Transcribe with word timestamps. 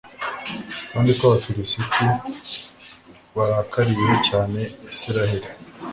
kandi 0.91 1.11
ko 1.17 1.21
abafilisiti 1.29 2.03
barakariye 3.35 4.11
cyane 4.27 4.59
israheli 4.93 5.47